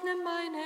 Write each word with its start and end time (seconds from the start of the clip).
öffne 0.00 0.16
meine 0.24 0.59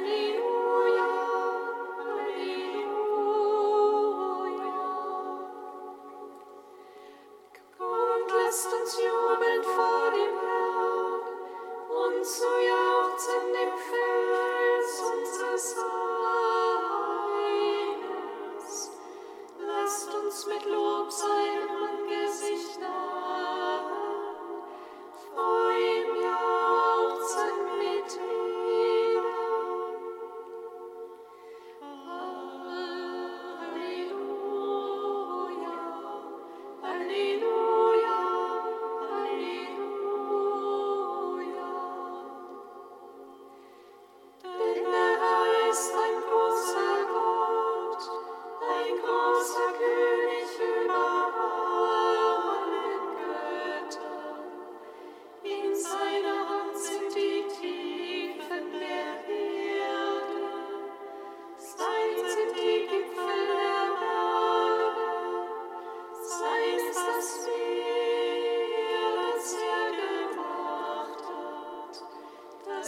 morning. 0.00 0.47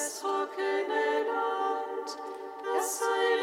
das 0.00 0.20
trockene 0.20 1.26
Land, 1.28 2.16
das 2.64 3.02
heilige 3.02 3.39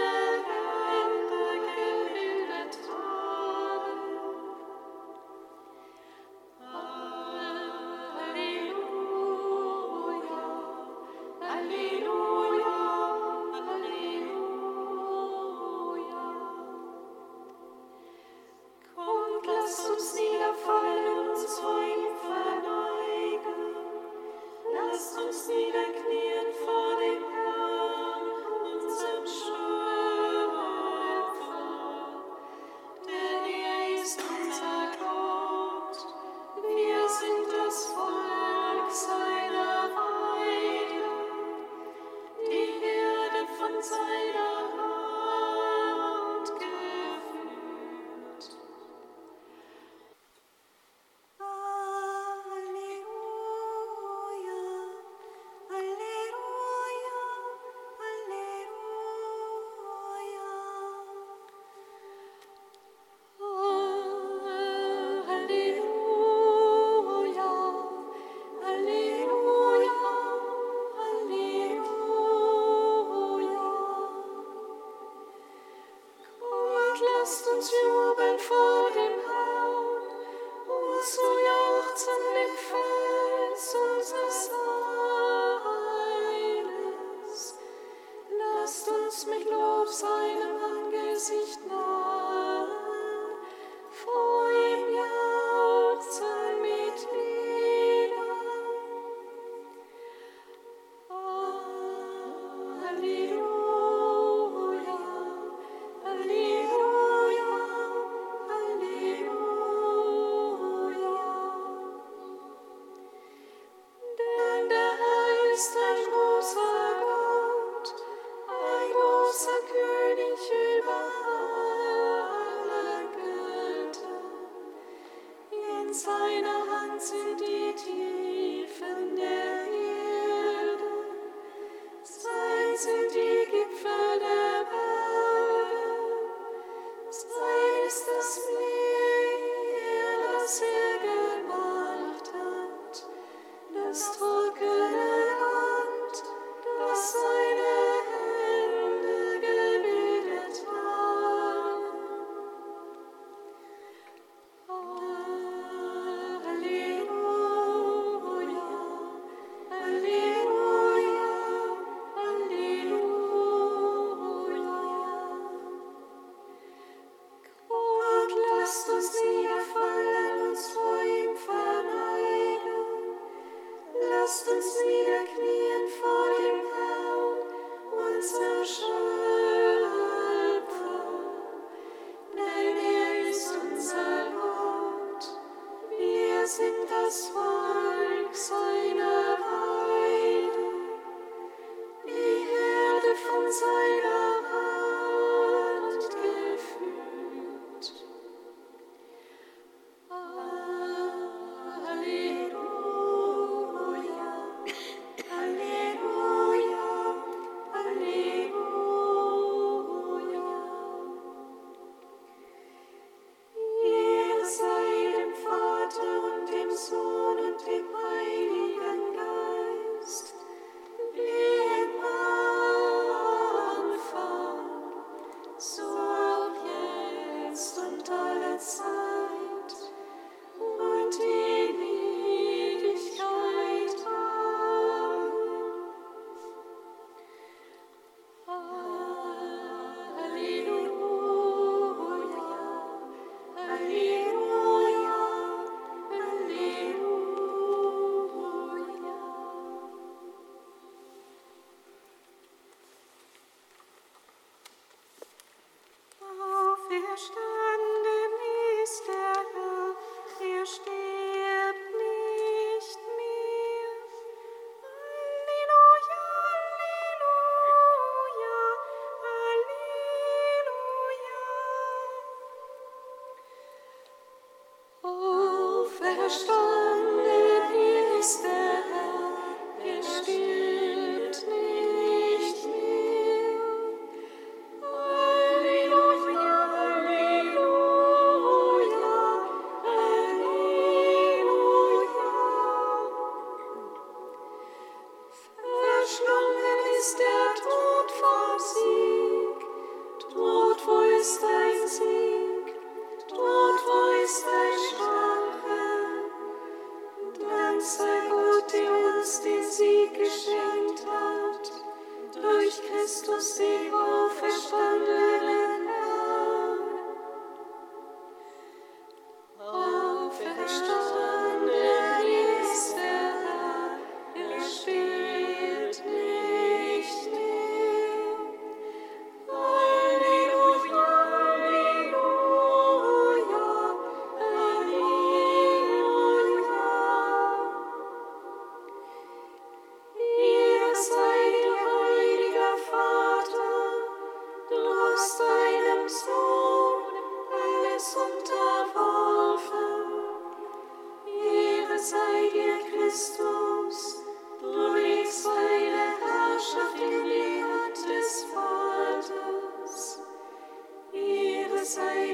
Christ. 143.97 144.26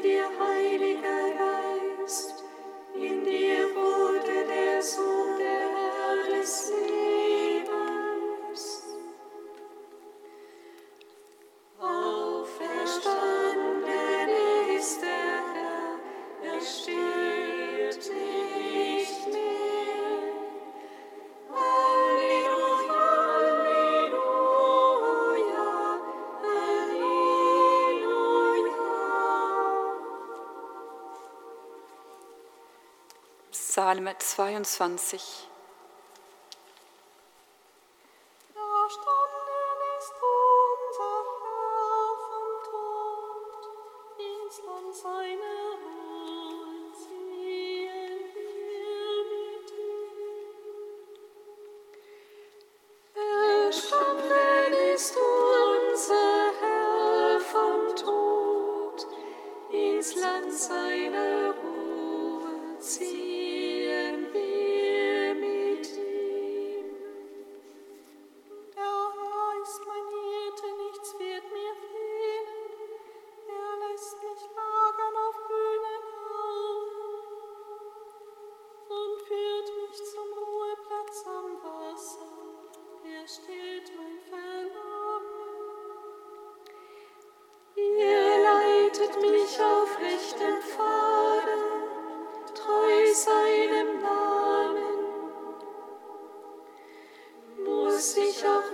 dir, 0.01 0.29
Heiliger 0.39 1.32
Psalm 34.21 34.63
22. 34.63 35.52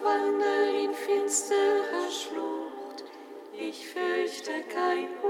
wandel 0.09 0.85
in 0.85 0.93
finsterer 0.93 2.09
Schlucht, 2.09 3.03
ich 3.53 3.87
fürchte 3.87 4.63
kein 4.73 5.07
Unheil. 5.21 5.28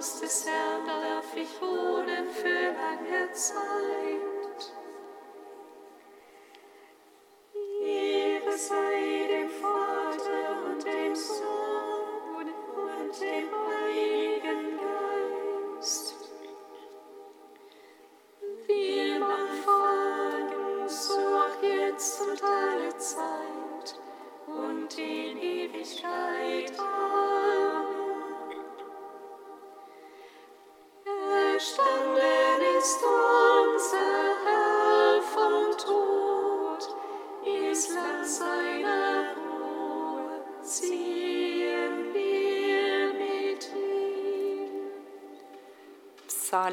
Haus 0.00 0.18
des 0.18 0.46
Herrn 0.46 0.86
darf 0.86 1.36
ich 1.36 1.60
wohnen 1.60 2.30
für 2.30 2.72
lange 2.72 3.30
Zeit. 3.32 3.99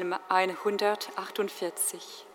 Psalm 0.08 0.20
148. 1.16 2.27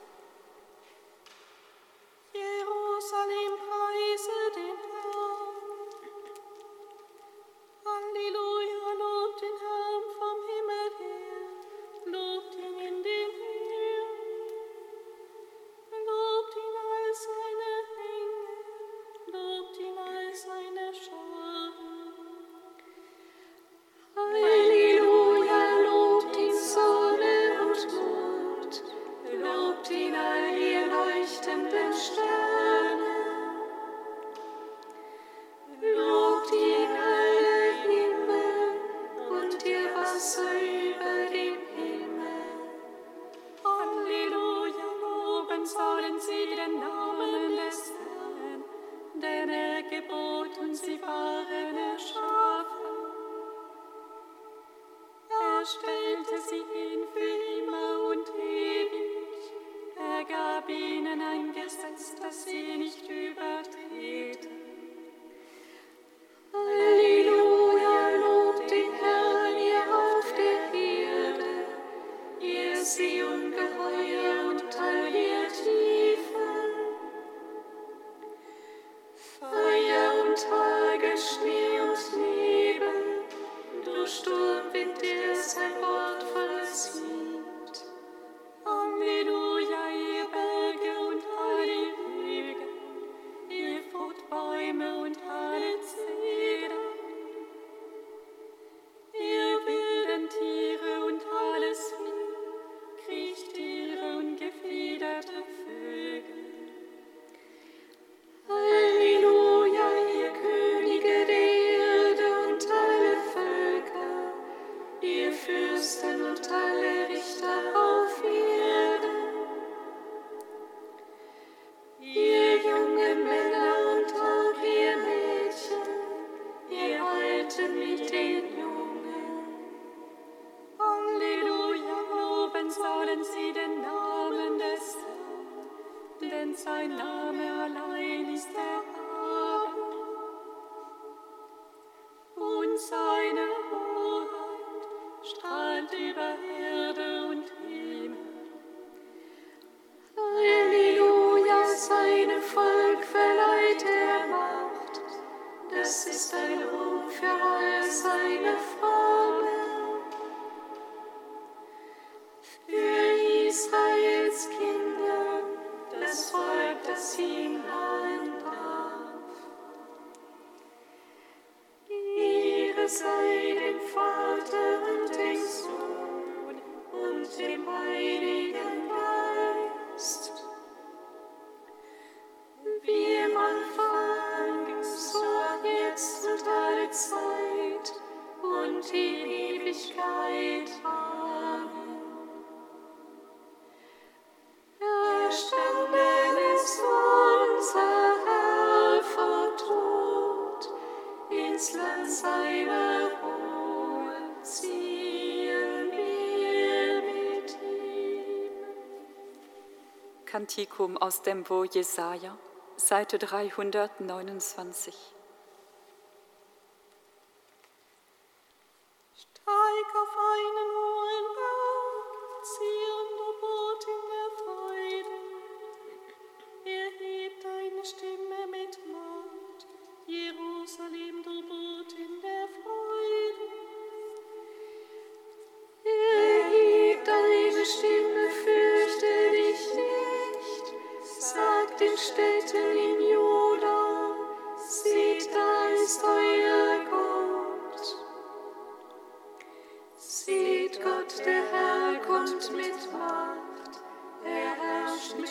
Kantikum 210.53 210.97
aus 210.97 211.23
dem 211.23 211.41
Bo 211.41 211.63
Jesaja, 211.63 212.37
Seite 212.75 213.17
329. 213.17 214.93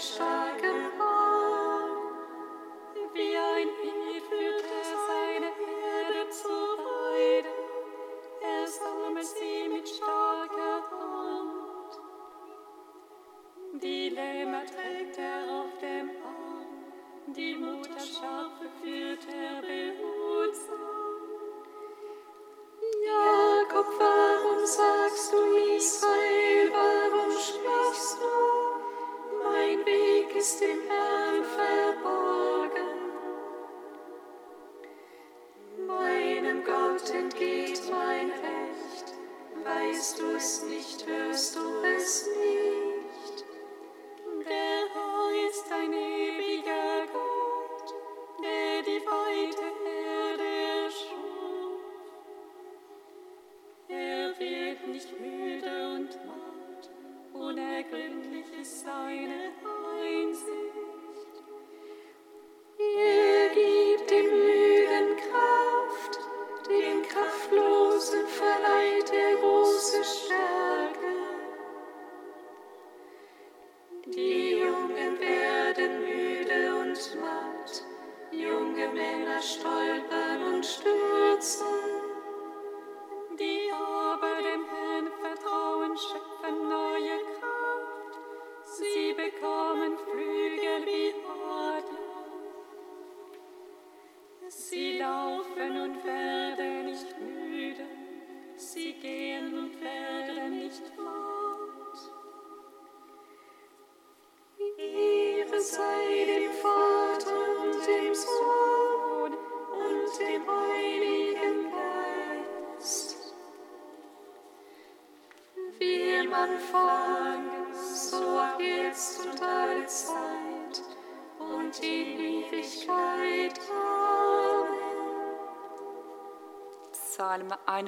special. 0.02 0.31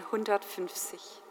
150. 0.00 1.23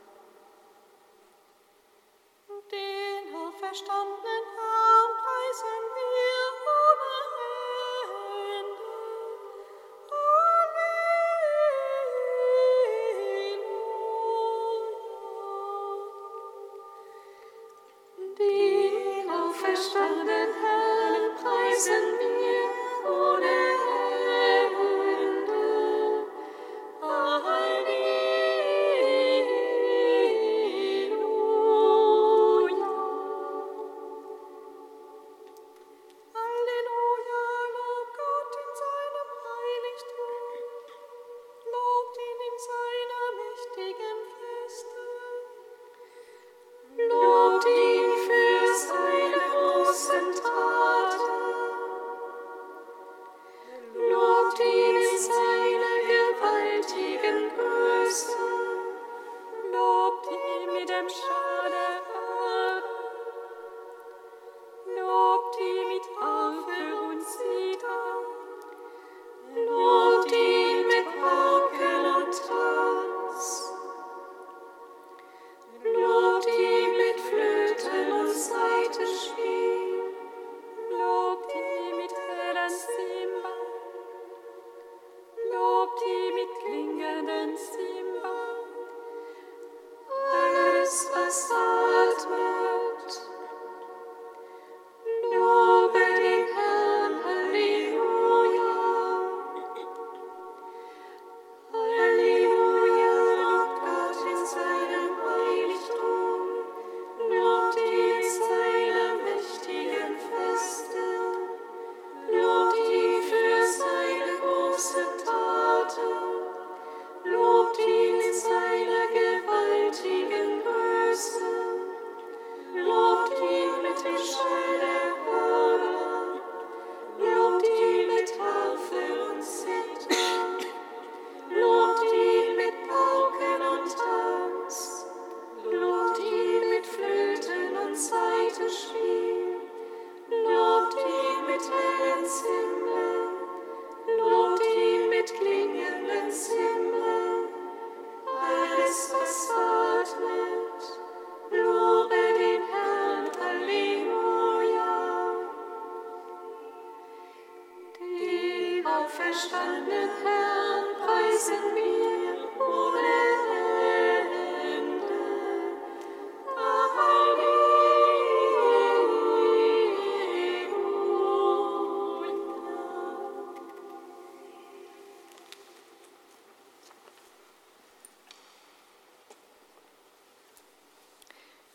auferstandenen 159.04 160.10
Herrn 160.24 160.86
preisen 161.00 161.76
wir 161.76 162.62
ohne. 162.62 163.24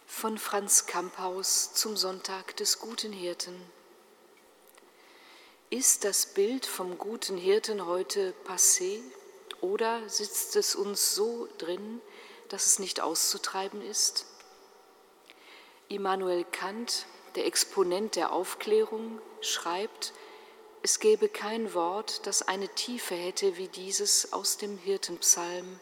Von 0.07 0.37
Franz 0.37 0.87
Kamphaus 0.87 1.75
zum 1.75 1.97
Sonntag 1.97 2.57
des 2.57 2.81
guten 2.81 3.13
Hirten. 3.13 3.78
Ist 5.71 6.05
das 6.05 6.25
Bild 6.25 6.65
vom 6.65 6.97
guten 6.97 7.37
Hirten 7.37 7.85
heute 7.85 8.33
passé 8.47 9.03
oder 9.61 10.09
sitzt 10.09 10.57
es 10.57 10.75
uns 10.75 11.15
so 11.15 11.47
drin, 11.59 12.01
dass 12.49 12.65
es 12.65 12.79
nicht 12.79 13.03
auszutreiben 13.03 13.83
ist? 13.83 14.25
Immanuel 15.89 16.45
Kant, 16.45 17.05
der 17.35 17.45
Exponent 17.45 18.17
der 18.17 18.33
Aufklärung, 18.33 19.21
schreibt, 19.43 20.15
es 20.83 21.01
gäbe 21.01 21.29
kein 21.29 21.75
Wort, 21.75 22.27
das 22.27 22.41
eine 22.41 22.71
Tiefe 22.71 23.15
hätte 23.15 23.59
wie 23.59 23.69
dieses 23.69 24.33
aus 24.33 24.57
dem 24.57 24.79
Hirtenpsalm, 24.79 25.79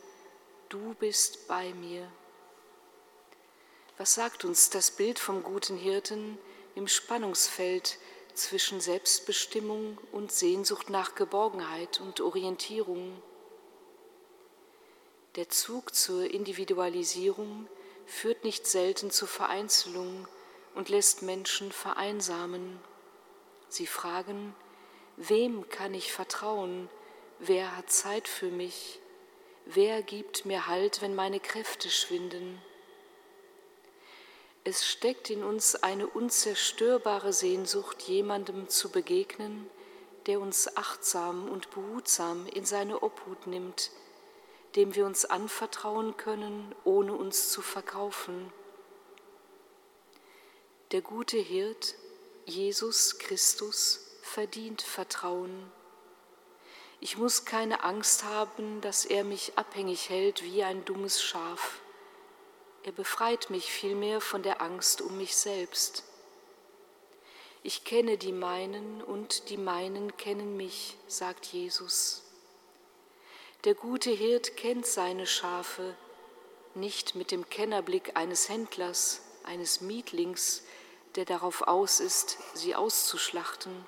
Du 0.69 0.95
bist 0.95 1.47
bei 1.47 1.73
mir. 1.75 2.11
Was 3.99 4.15
sagt 4.15 4.45
uns 4.45 4.69
das 4.69 4.91
Bild 4.91 5.21
vom 5.21 5.45
guten 5.45 5.77
Hirten 5.77 6.39
im 6.75 6.89
Spannungsfeld 6.89 7.99
zwischen 8.37 8.81
Selbstbestimmung 8.81 9.99
und 10.13 10.31
Sehnsucht 10.31 10.91
nach 10.91 11.15
Geborgenheit 11.15 12.01
und 12.01 12.21
Orientierung? 12.21 13.21
Der 15.37 15.49
Zug 15.49 15.95
zur 15.95 16.31
Individualisierung 16.31 17.69
führt 18.07 18.45
nicht 18.45 18.67
selten 18.67 19.11
zur 19.11 19.29
Vereinzelung 19.29 20.29
und 20.75 20.89
lässt 20.89 21.23
Menschen 21.23 21.73
vereinsamen. 21.73 22.79
Sie 23.69 23.87
fragen, 23.87 24.55
wem 25.17 25.69
kann 25.69 25.95
ich 25.95 26.13
vertrauen? 26.13 26.89
Wer 27.39 27.77
hat 27.77 27.91
Zeit 27.91 28.29
für 28.29 28.51
mich? 28.51 29.01
Wer 29.67 30.03
gibt 30.03 30.47
mir 30.47 30.69
Halt, 30.69 31.03
wenn 31.03 31.15
meine 31.15 31.41
Kräfte 31.41 31.91
schwinden? 31.91 32.63
Es 34.69 34.85
steckt 34.85 35.31
in 35.31 35.45
uns 35.45 35.77
eine 35.77 36.09
unzerstörbare 36.09 37.33
Sehnsucht, 37.33 38.03
jemandem 38.03 38.69
zu 38.69 38.89
begegnen, 38.89 39.71
der 40.27 40.41
uns 40.41 40.77
achtsam 40.77 41.49
und 41.49 41.71
behutsam 41.71 42.49
in 42.49 42.65
seine 42.65 43.05
Obhut 43.05 43.47
nimmt, 43.47 43.93
dem 44.75 44.97
wir 44.97 45.07
uns 45.07 45.25
anvertrauen 45.25 46.17
können, 46.17 46.75
ohne 46.83 47.13
uns 47.13 47.53
zu 47.53 47.63
verkaufen. 47.63 48.53
Der 50.91 51.01
gute 51.01 51.37
Hirt, 51.37 51.95
Jesus 52.45 53.21
Christus, 53.21 54.19
verdient 54.23 54.83
Vertrauen. 54.83 55.71
Ich 56.99 57.17
muss 57.17 57.45
keine 57.45 57.85
Angst 57.85 58.25
haben, 58.25 58.81
dass 58.81 59.05
er 59.05 59.23
mich 59.23 59.53
abhängig 59.55 60.11
hält 60.11 60.43
wie 60.43 60.65
ein 60.65 60.85
dummes 60.85 61.23
Schaf. 61.23 61.83
Er 62.87 62.93
befreit 62.93 63.51
mich 63.51 63.73
vielmehr 63.73 64.21
von 64.21 64.45
der 64.45 64.63
Angst 64.63 65.03
um 65.03 65.19
mich 65.19 65.37
selbst. 65.37 66.05
Ich 67.65 67.83
kenne 67.83 68.17
die 68.17 68.31
meinen 68.31 69.03
und 69.03 69.51
die 69.51 69.57
meinen 69.57 70.17
kennen 70.17 70.57
mich, 70.57 70.97
sagt 71.09 71.47
Jesus. 71.47 72.23
Der 73.65 73.75
gute 73.75 74.11
Hirt 74.11 74.57
kennt 74.57 74.87
seine 74.87 75.27
Schafe, 75.27 75.97
nicht 76.77 77.17
mit 77.17 77.33
dem 77.33 77.51
Kennerblick 77.51 78.17
eines 78.17 78.49
Händlers, 78.49 79.21
eines 79.43 79.81
Mietlings, 79.81 80.63
der 81.17 81.25
darauf 81.25 81.63
aus 81.63 81.99
ist, 81.99 82.39
sie 82.55 82.77
auszuschlachten. 82.77 83.85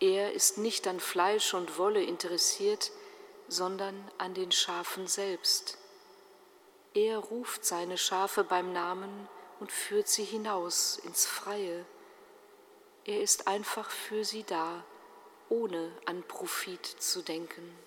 Er 0.00 0.32
ist 0.32 0.58
nicht 0.58 0.88
an 0.88 0.98
Fleisch 0.98 1.54
und 1.54 1.78
Wolle 1.78 2.02
interessiert, 2.02 2.90
sondern 3.46 4.10
an 4.18 4.34
den 4.34 4.50
Schafen 4.50 5.06
selbst. 5.06 5.78
Er 6.94 7.18
ruft 7.18 7.64
seine 7.64 7.96
Schafe 7.96 8.42
beim 8.42 8.72
Namen 8.72 9.28
und 9.60 9.70
führt 9.70 10.08
sie 10.08 10.24
hinaus 10.24 10.98
ins 11.04 11.24
Freie. 11.24 11.84
Er 13.04 13.20
ist 13.20 13.46
einfach 13.46 13.90
für 13.90 14.24
sie 14.24 14.42
da, 14.42 14.82
ohne 15.48 15.92
an 16.06 16.24
Profit 16.24 16.84
zu 16.84 17.22
denken. 17.22 17.78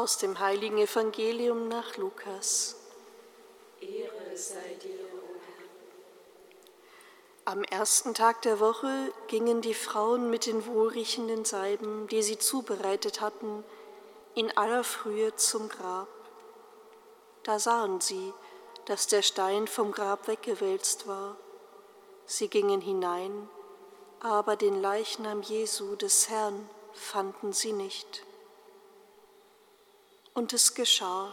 Aus 0.00 0.16
dem 0.16 0.38
heiligen 0.38 0.78
Evangelium 0.78 1.68
nach 1.68 1.98
Lukas. 1.98 2.74
Ehre 3.82 4.34
sei 4.34 4.78
dir, 4.82 4.98
o 5.12 5.34
Herr. 7.44 7.52
Am 7.52 7.62
ersten 7.64 8.14
Tag 8.14 8.40
der 8.40 8.60
Woche 8.60 9.12
gingen 9.28 9.60
die 9.60 9.74
Frauen 9.74 10.30
mit 10.30 10.46
den 10.46 10.64
wohlriechenden 10.64 11.44
Salben, 11.44 12.06
die 12.06 12.22
sie 12.22 12.38
zubereitet 12.38 13.20
hatten, 13.20 13.62
in 14.34 14.50
aller 14.56 14.84
Frühe 14.84 15.36
zum 15.36 15.68
Grab. 15.68 16.08
Da 17.42 17.58
sahen 17.58 18.00
sie, 18.00 18.32
dass 18.86 19.06
der 19.06 19.20
Stein 19.20 19.66
vom 19.66 19.92
Grab 19.92 20.28
weggewälzt 20.28 21.08
war. 21.08 21.36
Sie 22.24 22.48
gingen 22.48 22.80
hinein, 22.80 23.50
aber 24.20 24.56
den 24.56 24.80
Leichnam 24.80 25.42
Jesu 25.42 25.94
des 25.94 26.30
Herrn 26.30 26.70
fanden 26.94 27.52
sie 27.52 27.74
nicht. 27.74 28.24
Und 30.40 30.54
es 30.54 30.72
geschah, 30.72 31.30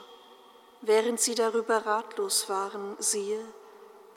während 0.82 1.22
sie 1.22 1.34
darüber 1.34 1.86
ratlos 1.86 2.50
waren, 2.50 2.98
siehe, 3.00 3.42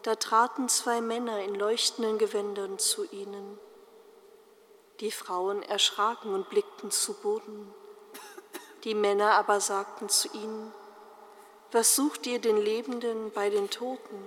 da 0.03 0.17
traten 0.17 0.69
zwei 0.69 1.01
Männer 1.01 1.45
in 1.45 1.55
leuchtenden 1.55 2.19
Gewändern 2.19 2.77
zu 2.81 3.05
ihnen. 3.13 3.57
Die 4.99 5.13
Frauen 5.13 5.63
erschraken 5.63 6.35
und 6.35 6.51
blickten 6.51 6.91
zu 6.91 7.15
Boden. 7.15 7.73
Die 8.83 8.97
Männer 8.97 9.35
aber 9.35 9.61
sagten 9.61 10.09
zu 10.09 10.27
ihnen, 10.33 10.75
was 11.71 11.95
sucht 11.95 12.27
ihr 12.27 12.41
den 12.41 12.57
Lebenden 12.57 13.31
bei 13.31 13.49
den 13.49 13.71
Toten? 13.71 14.25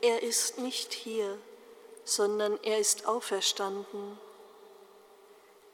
Er 0.00 0.24
ist 0.24 0.58
nicht 0.58 0.92
hier, 0.92 1.38
sondern 2.02 2.58
er 2.64 2.80
ist 2.80 3.06
auferstanden. 3.06 4.18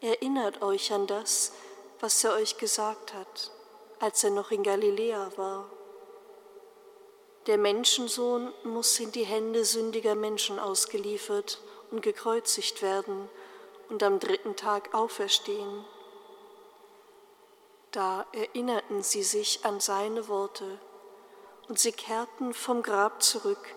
Erinnert 0.02 0.60
euch 0.60 0.92
an 0.92 1.06
das, 1.06 1.52
was 2.00 2.22
er 2.24 2.34
euch 2.34 2.58
gesagt 2.58 3.14
hat, 3.14 3.52
als 4.00 4.24
er 4.24 4.30
noch 4.30 4.50
in 4.50 4.62
Galiläa 4.62 5.32
war. 5.36 5.70
Der 7.46 7.58
Menschensohn 7.58 8.52
muss 8.64 8.98
in 9.00 9.10
die 9.12 9.24
Hände 9.24 9.64
sündiger 9.64 10.14
Menschen 10.14 10.58
ausgeliefert 10.58 11.60
und 11.90 12.02
gekreuzigt 12.02 12.82
werden 12.82 13.28
und 13.88 14.02
am 14.02 14.20
dritten 14.20 14.54
Tag 14.54 14.94
auferstehen. 14.94 15.84
Da 17.90 18.26
erinnerten 18.32 19.02
sie 19.02 19.22
sich 19.22 19.64
an 19.64 19.80
seine 19.80 20.28
Worte 20.28 20.78
und 21.68 21.78
sie 21.78 21.92
kehrten 21.92 22.52
vom 22.52 22.82
Grab 22.82 23.22
zurück 23.22 23.74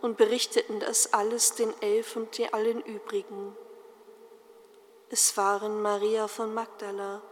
und 0.00 0.16
berichteten 0.16 0.80
das 0.80 1.12
alles 1.12 1.54
den 1.54 1.72
Elf 1.80 2.16
und 2.16 2.36
den 2.38 2.52
allen 2.52 2.82
übrigen. 2.82 3.56
Es 5.10 5.36
waren 5.36 5.80
Maria 5.80 6.26
von 6.26 6.52
Magdala, 6.54 7.22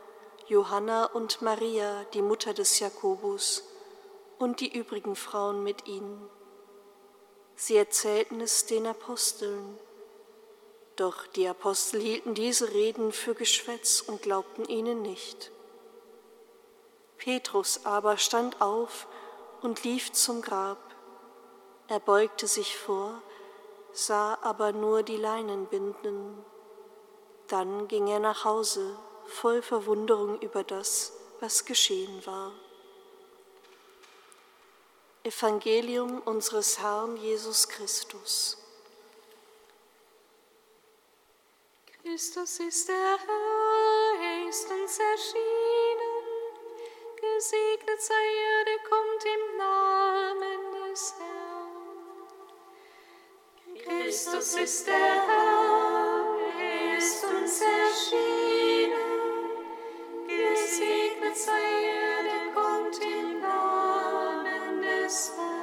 Johanna 0.51 1.05
und 1.05 1.43
Maria, 1.43 2.05
die 2.13 2.23
Mutter 2.23 2.53
des 2.53 2.81
Jakobus, 2.81 3.63
und 4.37 4.59
die 4.59 4.77
übrigen 4.77 5.15
Frauen 5.15 5.63
mit 5.63 5.87
ihnen. 5.87 6.29
Sie 7.55 7.77
erzählten 7.77 8.41
es 8.41 8.67
den 8.67 8.85
Aposteln. 8.89 9.79
Doch 10.97 11.29
die 11.29 11.47
Apostel 11.47 12.01
hielten 12.01 12.35
diese 12.35 12.73
Reden 12.73 13.13
für 13.13 13.37
Geschwätz 13.37 14.01
und 14.01 14.23
glaubten 14.23 14.65
ihnen 14.65 15.03
nicht. 15.03 15.53
Petrus 17.17 17.87
aber 17.87 18.17
stand 18.17 18.61
auf 18.61 19.07
und 19.63 19.85
lief 19.85 20.11
zum 20.11 20.43
Grab. 20.43 20.83
Er 21.87 22.01
beugte 22.01 22.49
sich 22.49 22.77
vor, 22.77 23.23
sah 23.93 24.37
aber 24.43 24.73
nur 24.73 25.05
die 25.05 25.17
Leinenbinden. 25.17 26.45
Dann 27.47 27.87
ging 27.87 28.09
er 28.09 28.19
nach 28.19 28.45
Hause, 28.45 28.99
voll 29.31 29.63
Verwunderung 29.63 30.41
über 30.41 30.63
das, 30.63 31.13
was 31.41 31.65
geschehen 31.65 32.27
war. 32.27 32.53
Evangelium 35.23 36.21
unseres 36.23 36.79
Herrn 36.81 37.17
Jesus 37.17 37.69
Christus. 37.69 38.57
Christus 42.03 42.59
ist 42.61 42.89
der 42.89 42.97
Herr, 42.97 44.21
er 44.23 44.49
ist 44.49 44.71
uns 44.71 44.99
erschienen. 44.99 46.25
Gesegnet 47.21 48.01
sei 48.01 48.15
er, 48.15 48.65
der 48.65 48.79
kommt 48.89 49.25
im 49.25 49.57
Namen 49.59 50.91
des 50.91 51.15
Herrn. 51.19 51.41
Christus 53.85 54.55
ist 54.55 54.87
der 54.87 54.95
Herr, 54.97 56.25
er 56.59 56.97
ist 56.99 57.25
uns 57.25 57.61
erschienen. 57.61 59.20
Gesegnet 60.71 61.37
sei 61.37 61.51
er, 61.51 62.23
der 62.23 62.47
kommt 62.55 62.97
im 63.03 63.41
Namen 63.41 64.81
des 64.83 65.33
Herrn. 65.37 65.60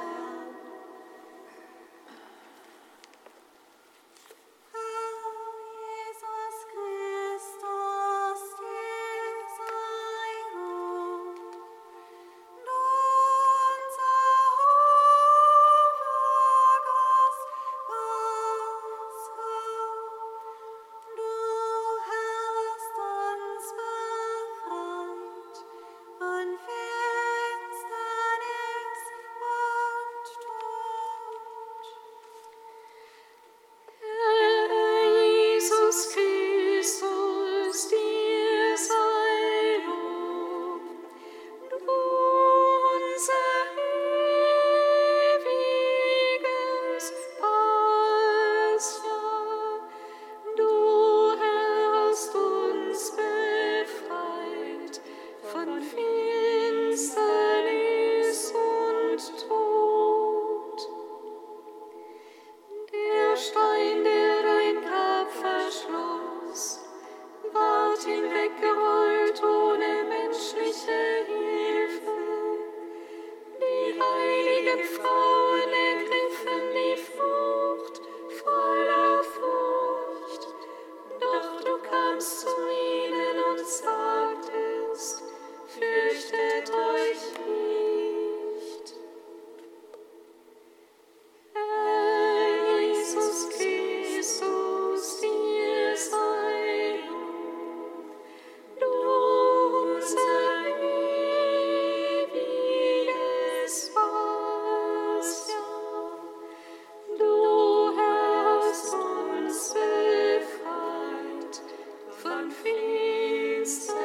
Von 112.38 112.52
Finsternis 112.52 113.97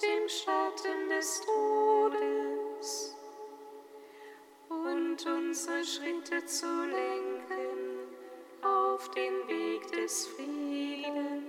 dem 0.00 0.28
Schatten 0.28 1.08
des 1.08 1.40
Todes 1.40 3.16
und 4.68 5.26
unsere 5.26 5.84
Schritte 5.84 6.44
zu 6.44 6.66
lenken 6.66 8.08
auf 8.62 9.10
den 9.10 9.48
Weg 9.48 9.90
des 9.92 10.26
Friedens. 10.28 11.47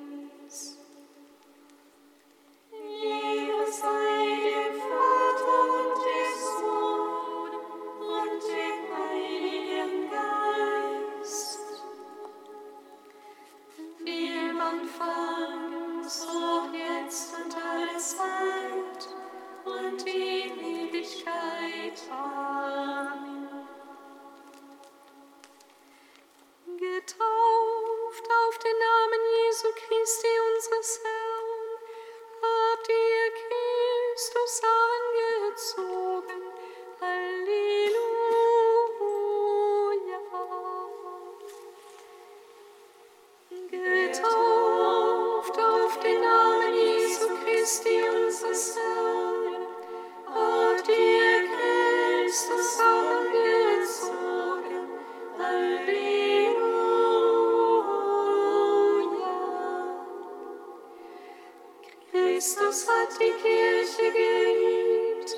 Christus 62.30 62.88
hat 62.88 63.09
die 63.19 63.34
Kirche 63.41 64.11
geliebt 64.13 65.32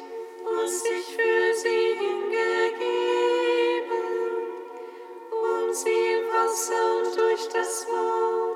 und 0.43 0.69
sich 0.69 1.05
für 1.15 1.53
sie 1.55 1.95
hingegeben, 1.97 3.15
um 5.31 5.73
sie 5.73 5.89
im 5.89 6.25
Wasser 6.33 6.83
und 6.97 7.15
durch 7.17 7.47
das 7.47 7.87
Wort 7.87 8.50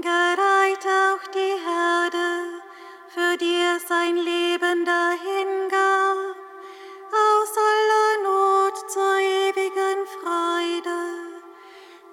Gereit 0.00 0.86
auch 0.86 1.26
die 1.34 1.56
Herde, 1.66 2.62
für 3.08 3.36
die 3.36 3.56
er 3.56 3.80
sein 3.80 4.16
Leben 4.16 4.84
dahingab, 4.84 6.36
aus 7.10 7.52
aller 7.70 8.22
Not 8.22 8.90
zur 8.90 9.18
ewigen 9.18 10.06
Freude. 10.06 10.98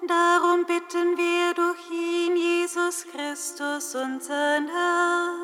Darum 0.06 0.64
bitten 0.66 1.16
wir 1.16 1.54
durch 1.54 1.90
ihn, 1.90 2.36
Jesus 2.36 3.06
Christus, 3.12 3.94
unseren 3.94 4.68
Herrn 4.68 5.35